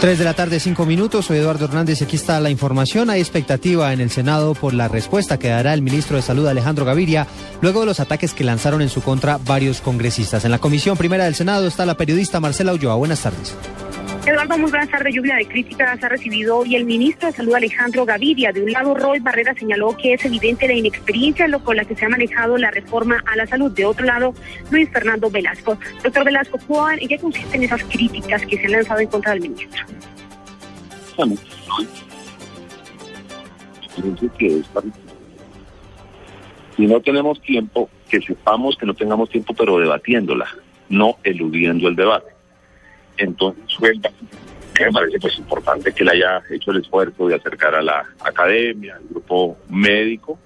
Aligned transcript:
3 0.00 0.18
de 0.18 0.24
la 0.24 0.32
tarde, 0.32 0.60
5 0.60 0.86
minutos. 0.86 1.26
Soy 1.26 1.36
Eduardo 1.36 1.66
Hernández 1.66 2.00
y 2.00 2.04
aquí 2.04 2.16
está 2.16 2.40
la 2.40 2.48
información. 2.48 3.10
Hay 3.10 3.20
expectativa 3.20 3.92
en 3.92 4.00
el 4.00 4.10
Senado 4.10 4.54
por 4.54 4.72
la 4.72 4.88
respuesta 4.88 5.38
que 5.38 5.48
dará 5.48 5.74
el 5.74 5.82
ministro 5.82 6.16
de 6.16 6.22
Salud 6.22 6.46
Alejandro 6.46 6.86
Gaviria 6.86 7.26
luego 7.60 7.80
de 7.80 7.86
los 7.86 8.00
ataques 8.00 8.32
que 8.32 8.42
lanzaron 8.42 8.80
en 8.80 8.88
su 8.88 9.02
contra 9.02 9.36
varios 9.36 9.82
congresistas. 9.82 10.46
En 10.46 10.52
la 10.52 10.58
comisión 10.58 10.96
primera 10.96 11.24
del 11.24 11.34
Senado 11.34 11.66
está 11.66 11.84
la 11.84 11.98
periodista 11.98 12.40
Marcela 12.40 12.72
Ulloa. 12.72 12.94
Buenas 12.94 13.20
tardes. 13.20 13.54
Eduardo, 14.26 14.58
muy 14.58 14.70
buenas 14.70 14.90
tardes. 14.90 15.14
Lluvia 15.14 15.36
de 15.36 15.46
críticas 15.46 16.04
ha 16.04 16.08
recibido 16.08 16.58
hoy 16.58 16.76
el 16.76 16.84
ministro 16.84 17.28
de 17.28 17.34
Salud 17.34 17.54
Alejandro 17.54 18.04
Gaviria. 18.04 18.52
De 18.52 18.62
un 18.62 18.70
lado, 18.70 18.94
Roy 18.94 19.18
Barrera 19.18 19.54
señaló 19.54 19.96
que 19.96 20.12
es 20.12 20.24
evidente 20.24 20.68
la 20.68 20.74
inexperiencia 20.74 21.48
con 21.60 21.76
la 21.76 21.86
que 21.86 21.96
se 21.96 22.04
ha 22.04 22.08
manejado 22.10 22.58
la 22.58 22.70
reforma 22.70 23.22
a 23.26 23.36
la 23.36 23.46
salud. 23.46 23.72
De 23.72 23.86
otro 23.86 24.04
lado, 24.04 24.34
Luis 24.70 24.90
Fernando 24.90 25.30
Velasco. 25.30 25.78
Doctor 26.04 26.24
Velasco, 26.24 26.58
¿en 26.90 27.08
qué 27.08 27.18
consisten 27.18 27.62
esas 27.62 27.82
críticas 27.84 28.44
que 28.44 28.58
se 28.58 28.66
han 28.66 28.72
lanzado 28.72 29.00
en 29.00 29.08
contra 29.08 29.32
del 29.32 29.40
ministro? 29.40 29.86
Si 36.76 36.86
no 36.86 37.00
tenemos 37.00 37.40
tiempo, 37.40 37.88
que 38.10 38.20
sepamos 38.20 38.76
que 38.76 38.84
no 38.84 38.92
tengamos 38.92 39.30
tiempo, 39.30 39.54
pero 39.54 39.78
debatiéndola, 39.78 40.46
no 40.90 41.16
eludiendo 41.24 41.88
el 41.88 41.96
debate 41.96 42.39
entonces 43.20 43.64
que 44.74 44.86
me 44.86 44.92
parece 44.92 45.18
pues 45.18 45.38
importante 45.38 45.92
que 45.92 46.02
él 46.02 46.08
haya 46.08 46.42
hecho 46.50 46.70
el 46.70 46.78
esfuerzo 46.78 47.28
de 47.28 47.34
acercar 47.34 47.74
a 47.74 47.82
la 47.82 48.04
academia, 48.20 48.96
al 48.96 49.06
grupo 49.08 49.58
médico, 49.68 50.38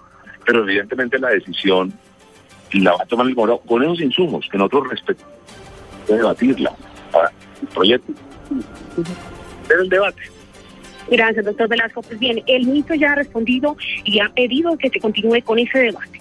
pero 0.44 0.62
evidentemente 0.62 1.18
la 1.18 1.28
decisión 1.30 1.92
la 2.72 2.92
va 2.92 3.02
a 3.02 3.06
tomar 3.06 3.26
el 3.26 3.34
gobierno 3.34 3.58
con 3.58 3.82
esos 3.82 4.00
insumos 4.00 4.48
que 4.50 4.58
nosotros 4.58 4.88
respetamos, 4.90 5.32
de 6.08 6.16
debatirla 6.16 6.72
para 7.12 7.30
el 7.62 7.68
proyecto. 7.68 8.12
Pero 9.68 9.82
el 9.82 9.88
debate. 9.88 10.22
Gracias, 11.10 11.44
doctor 11.44 11.68
Velasco. 11.68 12.02
Pues 12.02 12.18
bien, 12.18 12.42
el 12.46 12.66
ministro 12.66 12.94
ya 12.94 13.12
ha 13.12 13.14
respondido 13.16 13.76
y 14.04 14.20
ha 14.20 14.28
pedido 14.30 14.76
que 14.76 14.90
se 14.90 15.00
continúe 15.00 15.42
con 15.44 15.58
ese 15.58 15.78
debate. 15.78 16.18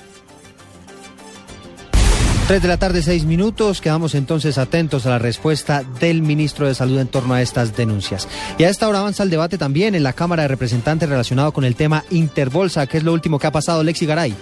3 2.47 2.61
de 2.61 2.67
la 2.67 2.77
tarde, 2.77 3.01
6 3.01 3.23
minutos. 3.23 3.79
Quedamos 3.79 4.15
entonces 4.15 4.57
atentos 4.57 5.05
a 5.05 5.11
la 5.11 5.19
respuesta 5.19 5.83
del 6.01 6.21
ministro 6.21 6.67
de 6.67 6.75
Salud 6.75 6.99
en 6.99 7.07
torno 7.07 7.33
a 7.33 7.41
estas 7.41 7.77
denuncias. 7.77 8.27
Y 8.57 8.65
a 8.65 8.69
esta 8.69 8.89
hora 8.89 8.99
avanza 8.99 9.23
el 9.23 9.29
debate 9.29 9.57
también 9.57 9.95
en 9.95 10.03
la 10.03 10.11
Cámara 10.11 10.41
de 10.41 10.49
Representantes 10.49 11.07
relacionado 11.07 11.53
con 11.53 11.63
el 11.63 11.75
tema 11.75 12.03
Interbolsa, 12.09 12.85
que 12.85 12.97
es 12.97 13.03
lo 13.03 13.13
último 13.13 13.39
que 13.39 13.47
ha 13.47 13.51
pasado, 13.51 13.81
Lexi 13.81 14.05
Garay. 14.05 14.35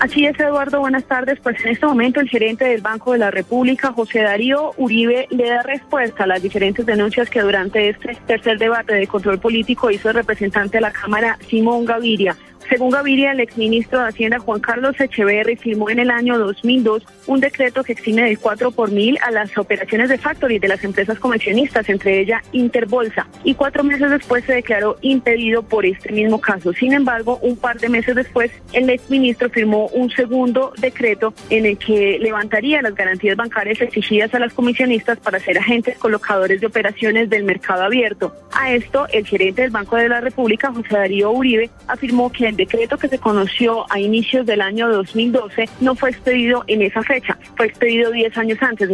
Así 0.00 0.26
es, 0.26 0.38
Eduardo, 0.38 0.78
buenas 0.80 1.04
tardes. 1.04 1.38
Pues 1.42 1.56
en 1.64 1.72
este 1.72 1.86
momento 1.86 2.20
el 2.20 2.28
gerente 2.28 2.66
del 2.66 2.80
Banco 2.80 3.12
de 3.12 3.18
la 3.18 3.32
República, 3.32 3.92
José 3.92 4.20
Darío 4.20 4.72
Uribe, 4.76 5.26
le 5.30 5.48
da 5.48 5.62
respuesta 5.62 6.24
a 6.24 6.26
las 6.28 6.42
diferentes 6.42 6.86
denuncias 6.86 7.28
que 7.30 7.40
durante 7.40 7.90
este 7.90 8.16
tercer 8.26 8.58
debate 8.58 8.94
de 8.94 9.06
control 9.08 9.40
político 9.40 9.90
hizo 9.90 10.08
el 10.08 10.14
representante 10.14 10.78
de 10.78 10.82
la 10.82 10.92
Cámara, 10.92 11.36
Simón 11.48 11.84
Gaviria. 11.84 12.36
Según 12.68 12.90
Gaviria, 12.90 13.32
el 13.32 13.40
exministro 13.40 14.00
de 14.00 14.08
Hacienda 14.08 14.38
Juan 14.38 14.60
Carlos 14.60 14.98
Echeverri 14.98 15.56
firmó 15.56 15.90
en 15.90 15.98
el 15.98 16.10
año 16.10 16.38
2002 16.38 17.04
un 17.26 17.40
decreto 17.40 17.84
que 17.84 17.92
exime 17.92 18.22
del 18.22 18.38
4 18.38 18.70
por 18.72 18.90
mil 18.90 19.18
a 19.22 19.30
las 19.30 19.56
operaciones 19.58 20.08
de 20.08 20.18
factory 20.18 20.58
de 20.58 20.68
las 20.68 20.82
empresas 20.82 21.18
comisionistas, 21.18 21.88
entre 21.88 22.20
ellas 22.20 22.42
Interbolsa, 22.52 23.26
y 23.44 23.54
cuatro 23.54 23.84
meses 23.84 24.10
después 24.10 24.44
se 24.44 24.54
declaró 24.54 24.96
impedido 25.02 25.62
por 25.62 25.84
este 25.84 26.12
mismo 26.12 26.40
caso. 26.40 26.72
Sin 26.72 26.94
embargo, 26.94 27.38
un 27.42 27.56
par 27.56 27.78
de 27.78 27.88
meses 27.88 28.14
después, 28.14 28.50
el 28.72 28.88
exministro 28.88 29.50
firmó 29.50 29.86
un 29.88 30.10
segundo 30.10 30.72
decreto 30.78 31.34
en 31.50 31.66
el 31.66 31.78
que 31.78 32.18
levantaría 32.20 32.80
las 32.82 32.94
garantías 32.94 33.36
bancarias 33.36 33.80
exigidas 33.82 34.34
a 34.34 34.38
las 34.38 34.54
comisionistas 34.54 35.18
para 35.18 35.38
ser 35.38 35.58
agentes 35.58 35.98
colocadores 35.98 36.60
de 36.60 36.66
operaciones 36.66 37.28
del 37.28 37.44
mercado 37.44 37.82
abierto. 37.82 38.34
A 38.52 38.72
esto, 38.72 39.06
el 39.12 39.26
gerente 39.26 39.62
del 39.62 39.70
Banco 39.70 39.96
de 39.96 40.08
la 40.08 40.20
República, 40.20 40.72
José 40.72 40.88
Darío 40.90 41.30
Uribe, 41.30 41.70
afirmó 41.88 42.32
que 42.32 42.48
el 42.48 42.56
decreto 42.64 42.96
que 42.96 43.08
se 43.08 43.18
conoció 43.18 43.84
a 43.90 44.00
inicios 44.00 44.46
del 44.46 44.60
año 44.62 44.88
2012 44.88 45.68
no 45.80 45.94
fue 45.94 46.10
expedido 46.10 46.64
en 46.66 46.80
esa 46.82 47.02
fecha, 47.02 47.36
fue 47.56 47.66
expedido 47.66 48.10
10 48.10 48.38
años 48.38 48.58
antes, 48.62 48.88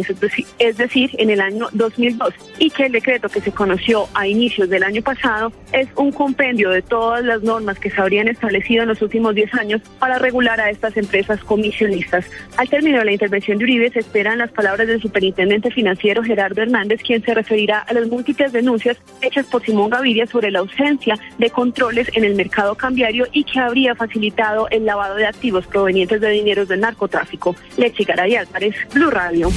es 0.59 0.77
decir, 0.77 1.09
en 1.17 1.29
el 1.29 1.39
año 1.39 1.67
2002, 1.71 2.33
y 2.59 2.69
que 2.69 2.87
el 2.87 2.91
decreto 2.91 3.29
que 3.29 3.39
se 3.39 3.51
conoció 3.51 4.07
a 4.13 4.27
inicios 4.27 4.69
del 4.69 4.83
año 4.83 5.01
pasado 5.01 5.53
es 5.71 5.87
un 5.95 6.11
compendio 6.11 6.69
de 6.69 6.81
todas 6.81 7.23
las 7.23 7.43
normas 7.43 7.79
que 7.79 7.89
se 7.89 8.01
habrían 8.01 8.27
establecido 8.27 8.83
en 8.83 8.89
los 8.89 9.01
últimos 9.01 9.33
10 9.35 9.53
años 9.55 9.81
para 9.99 10.19
regular 10.19 10.59
a 10.59 10.69
estas 10.69 10.97
empresas 10.97 11.41
comisionistas. 11.43 12.25
Al 12.57 12.69
término 12.69 12.99
de 12.99 13.05
la 13.05 13.11
intervención 13.13 13.57
de 13.57 13.63
Uribe 13.63 13.91
se 13.91 13.99
esperan 13.99 14.39
las 14.39 14.51
palabras 14.51 14.87
del 14.87 15.01
superintendente 15.01 15.71
financiero 15.71 16.23
Gerardo 16.23 16.61
Hernández, 16.61 17.01
quien 17.01 17.23
se 17.23 17.33
referirá 17.33 17.79
a 17.79 17.93
las 17.93 18.07
múltiples 18.07 18.51
denuncias 18.51 18.97
hechas 19.21 19.45
por 19.45 19.63
Simón 19.63 19.89
Gaviria 19.89 20.27
sobre 20.27 20.51
la 20.51 20.59
ausencia 20.59 21.15
de 21.37 21.49
controles 21.49 22.09
en 22.13 22.25
el 22.25 22.35
mercado 22.35 22.75
cambiario 22.75 23.27
y 23.31 23.43
que 23.51 23.59
habría 23.59 23.95
facilitado 23.95 24.67
el 24.69 24.85
lavado 24.85 25.15
de 25.15 25.25
activos 25.25 25.65
provenientes 25.67 26.21
de 26.21 26.29
dineros 26.29 26.67
del 26.67 26.79
narcotráfico. 26.81 27.55
Leche 27.77 28.03
Garay 28.03 28.35
Álvarez, 28.35 28.75
Blue 28.93 29.09
Radio. 29.09 29.49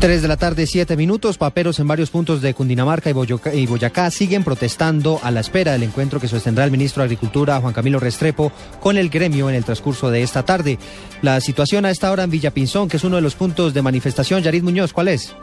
3 0.00 0.22
de 0.22 0.28
la 0.28 0.38
tarde, 0.38 0.66
7 0.66 0.96
minutos. 0.96 1.36
Paperos 1.36 1.78
en 1.78 1.86
varios 1.86 2.08
puntos 2.08 2.40
de 2.40 2.54
Cundinamarca 2.54 3.10
y 3.10 3.66
Boyacá 3.66 4.10
siguen 4.10 4.44
protestando 4.44 5.20
a 5.22 5.30
la 5.30 5.40
espera 5.40 5.72
del 5.72 5.82
encuentro 5.82 6.18
que 6.18 6.26
sostendrá 6.26 6.64
el 6.64 6.70
ministro 6.70 7.02
de 7.02 7.04
Agricultura, 7.04 7.60
Juan 7.60 7.74
Camilo 7.74 8.00
Restrepo, 8.00 8.50
con 8.80 8.96
el 8.96 9.10
gremio 9.10 9.50
en 9.50 9.56
el 9.56 9.64
transcurso 9.64 10.10
de 10.10 10.22
esta 10.22 10.42
tarde. 10.42 10.78
La 11.20 11.38
situación 11.42 11.84
a 11.84 11.90
esta 11.90 12.10
hora 12.10 12.24
en 12.24 12.30
Villapinzón, 12.30 12.88
que 12.88 12.96
es 12.96 13.04
uno 13.04 13.16
de 13.16 13.22
los 13.22 13.34
puntos 13.34 13.74
de 13.74 13.82
manifestación. 13.82 14.42
Yarid 14.42 14.62
Muñoz, 14.62 14.94
¿cuál 14.94 15.08
es? 15.08 15.34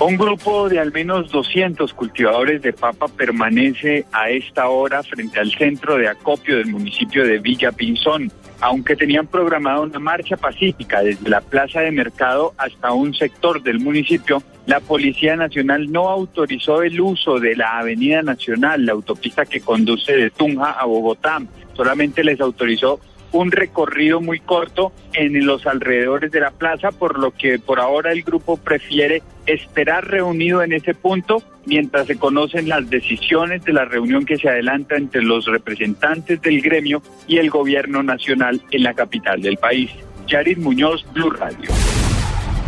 Un 0.00 0.16
grupo 0.16 0.68
de 0.68 0.80
al 0.80 0.92
menos 0.92 1.30
200 1.30 1.94
cultivadores 1.94 2.60
de 2.62 2.72
papa 2.72 3.06
permanece 3.06 4.04
a 4.10 4.30
esta 4.30 4.68
hora 4.68 5.02
frente 5.02 5.38
al 5.38 5.52
centro 5.52 5.96
de 5.96 6.08
acopio 6.08 6.56
del 6.56 6.66
municipio 6.66 7.24
de 7.24 7.38
Villa 7.38 7.70
Pinzón, 7.70 8.32
aunque 8.60 8.96
tenían 8.96 9.28
programada 9.28 9.80
una 9.80 10.00
marcha 10.00 10.36
pacífica 10.36 11.02
desde 11.02 11.30
la 11.30 11.40
plaza 11.40 11.80
de 11.80 11.92
mercado 11.92 12.52
hasta 12.58 12.92
un 12.92 13.14
sector 13.14 13.62
del 13.62 13.78
municipio. 13.78 14.42
La 14.66 14.80
Policía 14.80 15.36
Nacional 15.36 15.90
no 15.90 16.08
autorizó 16.08 16.82
el 16.82 17.00
uso 17.00 17.38
de 17.38 17.54
la 17.54 17.78
Avenida 17.78 18.22
Nacional, 18.22 18.84
la 18.84 18.92
autopista 18.92 19.46
que 19.46 19.60
conduce 19.60 20.16
de 20.16 20.30
Tunja 20.30 20.72
a 20.72 20.84
Bogotá. 20.84 21.40
Solamente 21.74 22.24
les 22.24 22.40
autorizó 22.40 22.98
un 23.32 23.50
recorrido 23.50 24.20
muy 24.20 24.40
corto 24.40 24.92
en 25.14 25.46
los 25.46 25.66
alrededores 25.66 26.30
de 26.30 26.40
la 26.40 26.50
plaza, 26.50 26.92
por 26.92 27.18
lo 27.18 27.30
que 27.32 27.58
por 27.58 27.80
ahora 27.80 28.12
el 28.12 28.22
grupo 28.22 28.56
prefiere 28.56 29.22
esperar 29.46 30.08
reunido 30.08 30.62
en 30.62 30.72
ese 30.72 30.94
punto 30.94 31.42
mientras 31.66 32.06
se 32.06 32.16
conocen 32.16 32.68
las 32.68 32.88
decisiones 32.88 33.64
de 33.64 33.72
la 33.72 33.84
reunión 33.84 34.24
que 34.24 34.36
se 34.36 34.48
adelanta 34.48 34.96
entre 34.96 35.22
los 35.22 35.46
representantes 35.46 36.40
del 36.42 36.60
gremio 36.60 37.02
y 37.26 37.38
el 37.38 37.50
gobierno 37.50 38.02
nacional 38.02 38.60
en 38.70 38.82
la 38.82 38.94
capital 38.94 39.40
del 39.40 39.56
país. 39.56 39.90
Yarid 40.26 40.58
Muñoz, 40.58 41.04
Blue 41.12 41.30
Radio. 41.30 41.70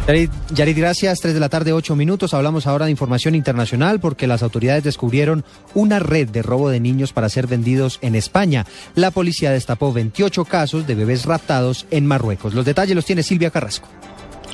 Yarid, 0.06 0.76
gracias. 0.76 1.20
Tres 1.20 1.32
de 1.32 1.40
la 1.40 1.48
tarde, 1.48 1.72
ocho 1.72 1.96
minutos. 1.96 2.34
Hablamos 2.34 2.66
ahora 2.66 2.84
de 2.84 2.90
información 2.90 3.34
internacional 3.34 4.00
porque 4.00 4.26
las 4.26 4.42
autoridades 4.42 4.84
descubrieron 4.84 5.44
una 5.72 5.98
red 5.98 6.28
de 6.28 6.42
robo 6.42 6.68
de 6.68 6.78
niños 6.78 7.14
para 7.14 7.30
ser 7.30 7.46
vendidos 7.46 7.98
en 8.02 8.14
España. 8.14 8.66
La 8.94 9.10
policía 9.10 9.50
destapó 9.50 9.94
28 9.94 10.44
casos 10.44 10.86
de 10.86 10.94
bebés 10.94 11.24
raptados 11.24 11.86
en 11.90 12.06
Marruecos. 12.06 12.52
Los 12.52 12.66
detalles 12.66 12.94
los 12.94 13.06
tiene 13.06 13.22
Silvia 13.22 13.50
Carrasco. 13.50 13.88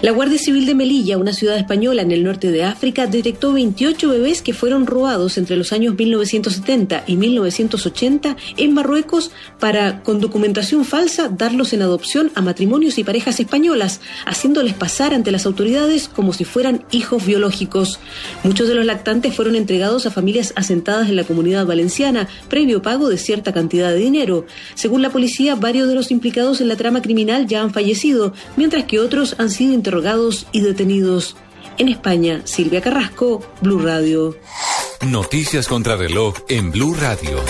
La 0.03 0.12
Guardia 0.12 0.38
Civil 0.38 0.65
de 0.65 0.75
Melilla, 0.75 1.19
una 1.19 1.34
ciudad 1.34 1.59
española 1.59 2.00
en 2.00 2.10
el 2.10 2.24
norte 2.24 2.51
de 2.51 2.65
África, 2.65 3.07
detectó 3.07 3.53
28 3.53 4.09
bebés 4.09 4.41
que 4.41 4.54
fueron 4.54 4.86
robados 4.86 5.36
entre 5.36 5.57
los 5.57 5.74
años 5.74 5.95
1970 5.95 7.04
y 7.07 7.19
1980 7.19 8.34
en 8.57 8.72
Marruecos 8.72 9.30
para, 9.59 10.03
con 10.03 10.19
documentación 10.19 10.86
falsa, 10.86 11.28
darlos 11.28 11.74
en 11.74 11.83
adopción 11.83 12.33
a 12.34 12.41
matrimonios 12.41 12.97
y 12.97 13.04
parejas 13.04 13.41
españolas, 13.41 14.01
haciéndoles 14.24 14.72
pasar 14.72 15.13
ante 15.13 15.33
las 15.33 15.45
autoridades 15.45 16.09
como 16.09 16.33
si 16.33 16.45
fueran 16.45 16.83
hijos 16.92 17.27
biológicos. 17.27 18.01
Muchos 18.42 18.69
de 18.69 18.77
los 18.77 18.86
lactantes 18.86 19.34
fueron 19.34 19.54
entregados 19.54 20.07
a 20.07 20.10
familias 20.10 20.54
asentadas 20.57 21.10
en 21.10 21.16
la 21.16 21.24
comunidad 21.24 21.66
valenciana, 21.66 22.27
previo 22.48 22.80
pago 22.80 23.10
de 23.10 23.19
cierta 23.19 23.53
cantidad 23.53 23.91
de 23.91 23.98
dinero. 23.98 24.47
Según 24.74 25.03
la 25.03 25.10
policía, 25.10 25.57
varios 25.57 25.89
de 25.89 25.95
los 25.95 26.10
implicados 26.10 26.63
en 26.63 26.69
la 26.69 26.77
trama 26.77 27.03
criminal 27.03 27.47
ya 27.47 27.60
han 27.60 27.74
fallecido, 27.74 28.33
mientras 28.57 28.84
que 28.84 28.98
otros 28.98 29.34
han 29.36 29.51
sido 29.51 29.74
interrogados 29.91 30.47
y 30.53 30.60
detenidos. 30.60 31.34
En 31.77 31.89
España, 31.89 32.42
Silvia 32.45 32.81
Carrasco, 32.81 33.42
Blue 33.60 33.81
Radio. 33.81 34.37
Noticias 35.04 35.66
contra 35.66 35.97
reloj 35.97 36.37
en 36.48 36.71
Blue 36.71 36.95
Radio. 36.95 37.41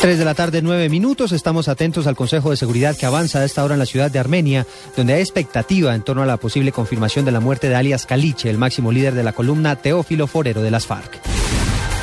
3 0.00 0.18
de 0.18 0.24
la 0.24 0.34
tarde, 0.34 0.62
9 0.62 0.88
minutos. 0.88 1.30
Estamos 1.30 1.68
atentos 1.68 2.08
al 2.08 2.16
Consejo 2.16 2.50
de 2.50 2.56
Seguridad 2.56 2.96
que 2.96 3.06
avanza 3.06 3.38
a 3.38 3.44
esta 3.44 3.62
hora 3.62 3.74
en 3.74 3.78
la 3.78 3.86
ciudad 3.86 4.10
de 4.10 4.18
Armenia, 4.18 4.66
donde 4.96 5.14
hay 5.14 5.20
expectativa 5.20 5.94
en 5.94 6.02
torno 6.02 6.24
a 6.24 6.26
la 6.26 6.38
posible 6.38 6.72
confirmación 6.72 7.24
de 7.24 7.30
la 7.30 7.38
muerte 7.38 7.68
de 7.68 7.76
alias 7.76 8.04
Caliche, 8.04 8.50
el 8.50 8.58
máximo 8.58 8.90
líder 8.90 9.14
de 9.14 9.22
la 9.22 9.32
columna 9.32 9.76
Teófilo 9.76 10.26
Forero 10.26 10.60
de 10.60 10.72
las 10.72 10.86
FARC. 10.86 11.35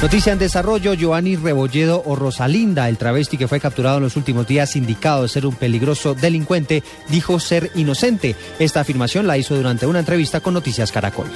Noticia 0.03 0.33
en 0.33 0.37
desarrollo, 0.37 0.95
Giovanni 0.95 1.37
Rebolledo 1.37 2.03
o 2.05 2.17
Rosalinda, 2.17 2.89
el 2.89 2.97
travesti 2.97 3.37
que 3.37 3.47
fue 3.47 3.61
capturado 3.61 3.99
en 3.99 4.03
los 4.03 4.17
últimos 4.17 4.45
días 4.45 4.75
indicado 4.75 5.21
de 5.21 5.29
ser 5.29 5.45
un 5.45 5.55
peligroso 5.55 6.13
delincuente, 6.13 6.83
dijo 7.07 7.39
ser 7.39 7.71
inocente. 7.75 8.35
Esta 8.59 8.81
afirmación 8.81 9.27
la 9.27 9.37
hizo 9.37 9.55
durante 9.55 9.87
una 9.87 9.99
entrevista 9.99 10.41
con 10.41 10.55
Noticias 10.55 10.91
Caracol. 10.91 11.27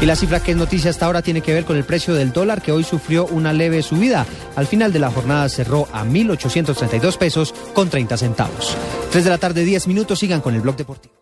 Y 0.00 0.06
la 0.06 0.14
cifra 0.14 0.38
que 0.38 0.52
es 0.52 0.56
noticia 0.56 0.88
hasta 0.88 1.06
ahora 1.06 1.20
tiene 1.20 1.40
que 1.40 1.52
ver 1.52 1.64
con 1.64 1.76
el 1.76 1.82
precio 1.82 2.14
del 2.14 2.32
dólar 2.32 2.62
que 2.62 2.70
hoy 2.70 2.84
sufrió 2.84 3.26
una 3.26 3.52
leve 3.52 3.82
subida. 3.82 4.24
Al 4.54 4.68
final 4.68 4.92
de 4.92 5.00
la 5.00 5.10
jornada 5.10 5.48
cerró 5.48 5.88
a 5.92 6.04
1.832 6.04 7.18
pesos 7.18 7.52
con 7.74 7.90
30 7.90 8.16
centavos. 8.16 8.76
3 9.10 9.24
de 9.24 9.30
la 9.30 9.38
tarde, 9.38 9.64
10 9.64 9.88
minutos, 9.88 10.20
sigan 10.20 10.40
con 10.40 10.54
el 10.54 10.60
blog 10.60 10.76
deportivo. 10.76 11.19